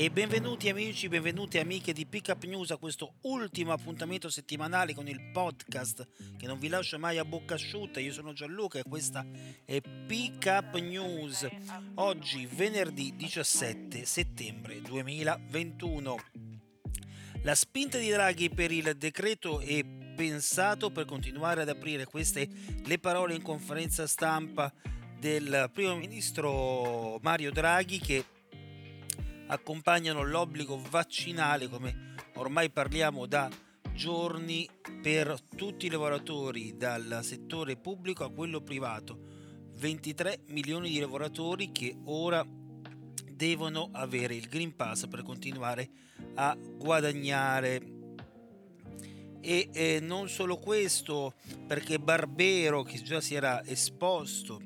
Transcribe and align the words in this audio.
E 0.00 0.08
benvenuti 0.08 0.70
amici, 0.70 1.08
benvenuti 1.08 1.58
amiche 1.58 1.92
di 1.92 2.06
Pickup 2.06 2.44
News 2.44 2.70
a 2.70 2.78
questo 2.78 3.16
ultimo 3.24 3.72
appuntamento 3.72 4.30
settimanale 4.30 4.94
con 4.94 5.06
il 5.08 5.20
podcast 5.30 6.08
che 6.38 6.46
non 6.46 6.58
vi 6.58 6.68
lascia 6.68 6.96
mai 6.96 7.18
a 7.18 7.24
bocca 7.26 7.52
asciutta. 7.52 8.00
Io 8.00 8.10
sono 8.10 8.32
Gianluca 8.32 8.78
e 8.78 8.82
questa 8.82 9.26
è 9.62 9.78
Pickup 9.82 10.78
News. 10.78 11.46
Oggi 11.96 12.46
venerdì 12.46 13.14
17 13.14 14.06
settembre 14.06 14.80
2021. 14.80 16.16
La 17.42 17.54
spinta 17.54 17.98
di 17.98 18.08
Draghi 18.08 18.48
per 18.48 18.72
il 18.72 18.96
decreto 18.96 19.60
è 19.60 19.84
pensato 19.84 20.90
per 20.90 21.04
continuare 21.04 21.60
ad 21.60 21.68
aprire 21.68 22.06
queste 22.06 22.48
le 22.86 22.98
parole 22.98 23.34
in 23.34 23.42
conferenza 23.42 24.06
stampa 24.06 24.72
del 25.18 25.68
primo 25.74 25.94
ministro 25.96 27.18
Mario 27.20 27.50
Draghi 27.50 27.98
che 27.98 28.24
accompagnano 29.50 30.22
l'obbligo 30.22 30.80
vaccinale, 30.90 31.68
come 31.68 32.14
ormai 32.34 32.70
parliamo 32.70 33.26
da 33.26 33.50
giorni, 33.92 34.68
per 35.02 35.36
tutti 35.56 35.86
i 35.86 35.90
lavoratori 35.90 36.76
dal 36.76 37.20
settore 37.22 37.76
pubblico 37.76 38.24
a 38.24 38.30
quello 38.30 38.60
privato. 38.60 39.38
23 39.74 40.44
milioni 40.48 40.90
di 40.90 41.00
lavoratori 41.00 41.72
che 41.72 41.96
ora 42.04 42.46
devono 43.32 43.88
avere 43.92 44.34
il 44.34 44.46
Green 44.46 44.76
Pass 44.76 45.06
per 45.06 45.22
continuare 45.22 45.88
a 46.34 46.56
guadagnare. 46.56 47.98
E 49.40 49.70
eh, 49.72 50.00
non 50.00 50.28
solo 50.28 50.58
questo, 50.58 51.34
perché 51.66 51.98
Barbero, 51.98 52.82
che 52.82 53.02
già 53.02 53.20
si 53.20 53.34
era 53.34 53.64
esposto 53.64 54.60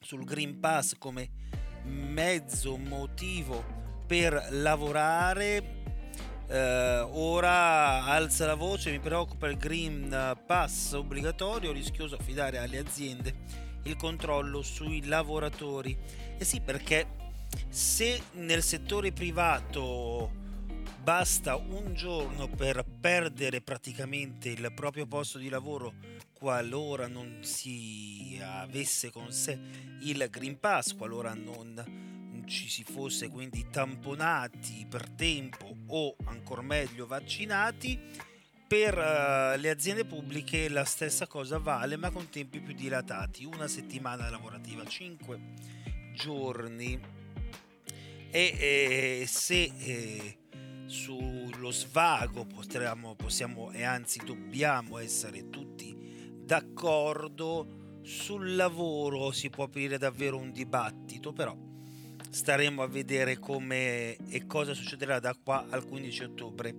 sul 0.00 0.24
Green 0.24 0.58
Pass 0.58 0.96
come 0.98 1.30
mezzo 1.84 2.76
motivo 2.78 3.78
per 4.08 4.48
lavorare. 4.52 5.76
Eh, 6.48 7.06
ora 7.10 8.04
alza 8.04 8.46
la 8.46 8.54
voce, 8.54 8.90
mi 8.90 9.00
preoccupa 9.00 9.48
il 9.48 9.58
Green 9.58 10.34
Pass 10.46 10.94
obbligatorio, 10.94 11.72
rischioso 11.72 12.16
affidare 12.16 12.56
alle 12.56 12.78
aziende 12.78 13.34
il 13.82 13.96
controllo 13.96 14.62
sui 14.62 15.04
lavoratori. 15.04 15.96
E 16.38 16.44
sì, 16.44 16.62
perché 16.62 17.06
se 17.68 18.20
nel 18.32 18.62
settore 18.62 19.12
privato 19.12 20.32
basta 21.02 21.56
un 21.56 21.94
giorno 21.94 22.48
per 22.48 22.84
perdere 23.00 23.60
praticamente 23.60 24.48
il 24.48 24.72
proprio 24.74 25.06
posto 25.06 25.38
di 25.38 25.48
lavoro 25.50 25.94
qualora 26.32 27.06
non 27.06 27.38
si 27.42 28.38
avesse 28.42 29.10
con 29.10 29.30
sé 29.32 29.58
il 30.02 30.26
Green 30.30 30.58
Pass, 30.58 30.94
qualora 30.94 31.34
non 31.34 32.17
ci 32.48 32.68
si 32.68 32.82
fosse 32.82 33.28
quindi 33.28 33.68
tamponati 33.70 34.86
per 34.88 35.08
tempo 35.10 35.76
o 35.86 36.16
ancora 36.24 36.62
meglio 36.62 37.06
vaccinati, 37.06 37.98
per 38.66 38.96
uh, 38.96 39.58
le 39.58 39.70
aziende 39.70 40.04
pubbliche 40.04 40.68
la 40.68 40.84
stessa 40.84 41.26
cosa 41.26 41.58
vale 41.58 41.96
ma 41.96 42.10
con 42.10 42.28
tempi 42.28 42.60
più 42.60 42.74
dilatati, 42.74 43.44
una 43.44 43.68
settimana 43.68 44.28
lavorativa, 44.28 44.84
5 44.84 45.40
giorni. 46.14 47.16
E 48.30 48.56
eh, 48.58 49.24
se 49.26 49.72
eh, 49.78 50.38
sullo 50.86 51.70
svago 51.70 52.44
potremmo, 52.44 53.14
possiamo 53.14 53.70
e 53.70 53.84
anzi 53.84 54.20
dobbiamo 54.24 54.98
essere 54.98 55.48
tutti 55.48 55.96
d'accordo 56.44 58.00
sul 58.02 58.54
lavoro 58.54 59.32
si 59.32 59.50
può 59.50 59.64
aprire 59.64 59.98
davvero 59.98 60.38
un 60.38 60.50
dibattito 60.50 61.32
però 61.32 61.67
staremo 62.30 62.82
a 62.82 62.88
vedere 62.88 63.38
come 63.38 64.16
e 64.28 64.46
cosa 64.46 64.74
succederà 64.74 65.18
da 65.18 65.34
qua 65.42 65.66
al 65.70 65.86
15 65.86 66.24
ottobre, 66.24 66.74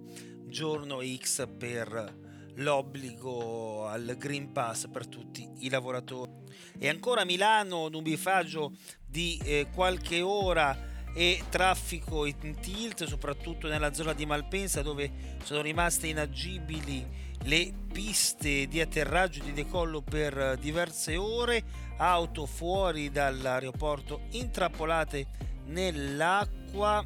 giorno 0.46 1.00
X 1.02 1.48
per 1.58 2.28
l'obbligo 2.56 3.86
al 3.88 4.16
Green 4.18 4.52
Pass 4.52 4.88
per 4.92 5.08
tutti 5.08 5.48
i 5.60 5.70
lavoratori. 5.70 6.32
E 6.78 6.90
ancora 6.90 7.26
Milano, 7.26 7.88
nubifagio 7.88 8.74
di 9.06 9.40
eh, 9.44 9.68
qualche 9.74 10.22
ora 10.22 10.89
e 11.14 11.44
traffico 11.50 12.26
in 12.26 12.60
tilt, 12.60 13.06
soprattutto 13.06 13.68
nella 13.68 13.94
zona 13.94 14.14
di 14.14 14.26
Malpensa 14.26 14.82
dove 14.82 15.38
sono 15.44 15.62
rimaste 15.62 16.08
inagibili 16.08 17.28
le 17.44 17.74
piste 17.92 18.68
di 18.68 18.82
atterraggio 18.82 19.40
e 19.40 19.46
di 19.46 19.54
decollo 19.54 20.02
per 20.02 20.58
diverse 20.60 21.16
ore, 21.16 21.64
auto 21.98 22.46
fuori 22.46 23.10
dall'aeroporto 23.10 24.22
intrappolate 24.32 25.28
nell'acqua. 25.66 27.06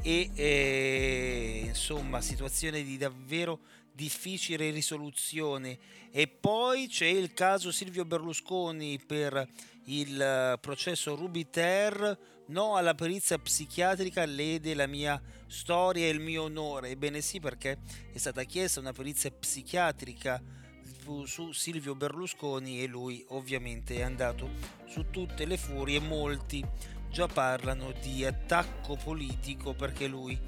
E 0.00 0.30
eh, 0.32 1.62
insomma 1.66 2.20
situazione 2.20 2.82
di 2.82 2.96
davvero 2.96 3.58
difficile 3.98 4.70
risoluzione. 4.70 5.76
E 6.12 6.28
poi 6.28 6.86
c'è 6.86 7.06
il 7.06 7.34
caso 7.34 7.72
Silvio 7.72 8.04
Berlusconi 8.04 9.00
per 9.04 9.44
il 9.86 10.56
processo 10.60 11.16
Rubiter. 11.16 12.18
No 12.46 12.76
alla 12.76 12.94
perizia 12.94 13.38
psichiatrica 13.38 14.24
lede 14.24 14.74
la 14.74 14.86
mia 14.86 15.20
storia 15.48 16.06
e 16.06 16.10
il 16.10 16.20
mio 16.20 16.44
onore. 16.44 16.90
Ebbene 16.90 17.20
sì 17.20 17.40
perché 17.40 17.78
è 18.12 18.18
stata 18.18 18.44
chiesta 18.44 18.78
una 18.78 18.92
perizia 18.92 19.32
psichiatrica 19.32 20.40
su 21.24 21.52
Silvio 21.52 21.94
Berlusconi 21.96 22.82
e 22.82 22.86
lui 22.86 23.24
ovviamente 23.30 23.96
è 23.96 24.02
andato 24.02 24.48
su 24.86 25.10
tutte 25.10 25.44
le 25.44 25.56
furie. 25.56 25.98
Molti 25.98 26.64
già 27.10 27.26
parlano 27.26 27.92
di 28.00 28.24
attacco 28.24 28.94
politico 28.94 29.74
perché 29.74 30.06
lui 30.06 30.38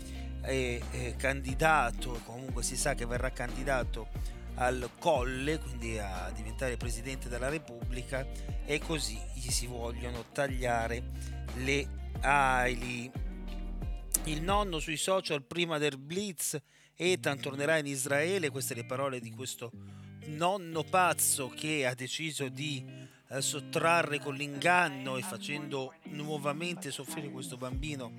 è, 0.41 0.81
è 0.91 1.17
candidato, 1.17 2.21
comunque 2.25 2.63
si 2.63 2.77
sa 2.77 2.95
che 2.95 3.07
verrà 3.07 3.31
candidato 3.31 4.09
al 4.55 4.91
colle, 4.99 5.59
quindi 5.59 5.99
a 5.99 6.31
diventare 6.35 6.77
presidente 6.77 7.29
della 7.29 7.49
Repubblica 7.49 8.27
e 8.65 8.79
così 8.79 9.19
gli 9.35 9.51
si 9.51 9.67
vogliono 9.67 10.25
tagliare 10.33 11.03
le 11.57 11.89
ali. 12.21 13.11
Il 14.25 14.43
nonno 14.43 14.79
sui 14.79 14.97
social 14.97 15.43
prima 15.43 15.79
del 15.79 15.97
blitz, 15.99 16.61
Ethan 16.95 17.41
tornerà 17.41 17.79
in 17.79 17.87
Israele, 17.87 18.51
queste 18.51 18.75
le 18.75 18.85
parole 18.85 19.21
di 19.21 19.31
questo 19.31 19.71
nonno 20.27 20.83
pazzo 20.85 21.49
che 21.49 21.87
ha 21.87 21.95
deciso 21.95 22.49
di 22.49 22.85
eh, 23.29 23.41
sottrarre 23.41 24.21
con 24.21 24.35
l'inganno 24.35 25.17
e 25.17 25.23
facendo 25.23 25.95
nuovamente 26.05 26.91
soffrire 26.91 27.31
questo 27.31 27.57
bambino 27.57 28.13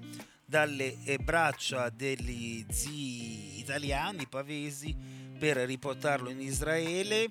dalle 0.51 0.97
eh, 1.05 1.17
braccia 1.17 1.89
degli 1.89 2.65
zii 2.69 3.57
italiani 3.59 4.27
pavesi 4.27 4.93
per 5.39 5.55
riportarlo 5.55 6.29
in 6.29 6.41
Israele. 6.41 7.29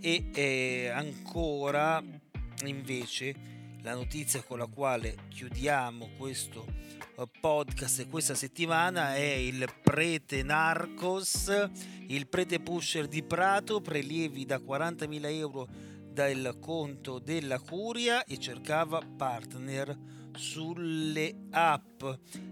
E 0.00 0.30
eh, 0.34 0.88
ancora 0.88 2.02
invece 2.64 3.34
la 3.82 3.94
notizia 3.94 4.42
con 4.42 4.58
la 4.58 4.66
quale 4.66 5.14
chiudiamo 5.28 6.10
questo 6.18 6.66
eh, 7.16 7.24
podcast 7.40 8.08
questa 8.08 8.34
settimana 8.34 9.14
è 9.14 9.20
il 9.20 9.64
prete 9.80 10.42
Narcos, 10.42 11.68
il 12.08 12.26
prete 12.26 12.58
pusher 12.58 13.06
di 13.06 13.22
Prato, 13.22 13.80
prelievi 13.80 14.44
da 14.44 14.56
40.000 14.56 15.30
euro 15.30 15.68
dal 16.12 16.56
conto 16.60 17.20
della 17.20 17.60
curia 17.60 18.24
e 18.24 18.38
cercava 18.38 19.00
partner 19.16 19.96
sulle 20.36 21.46
app 21.50 22.02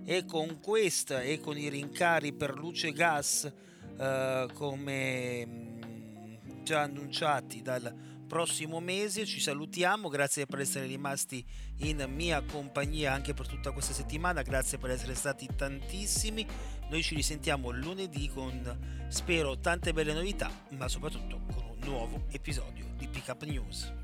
e 0.04 0.24
con 0.24 0.60
questa 0.60 1.22
e 1.22 1.40
con 1.40 1.56
i 1.56 1.68
rincari 1.68 2.32
per 2.32 2.56
luce 2.56 2.88
e 2.88 2.92
gas 2.92 3.52
eh, 3.98 4.48
come 4.52 5.46
mm, 5.46 6.62
già 6.62 6.82
annunciati 6.82 7.62
dal 7.62 8.12
prossimo 8.26 8.80
mese. 8.80 9.24
Ci 9.24 9.40
salutiamo, 9.40 10.08
grazie 10.08 10.46
per 10.46 10.60
essere 10.60 10.86
rimasti 10.86 11.44
in 11.78 12.04
mia 12.08 12.42
compagnia 12.42 13.12
anche 13.12 13.34
per 13.34 13.46
tutta 13.46 13.70
questa 13.70 13.92
settimana, 13.92 14.42
grazie 14.42 14.78
per 14.78 14.90
essere 14.90 15.14
stati 15.14 15.48
tantissimi. 15.54 16.46
Noi 16.90 17.02
ci 17.02 17.14
risentiamo 17.14 17.70
lunedì 17.70 18.28
con, 18.28 19.06
spero, 19.08 19.58
tante 19.58 19.92
belle 19.92 20.12
novità, 20.12 20.50
ma 20.70 20.88
soprattutto 20.88 21.40
con 21.52 21.64
un 21.64 21.78
nuovo 21.80 22.24
episodio 22.30 22.86
di 22.96 23.08
Pickup 23.08 23.44
News. 23.44 24.03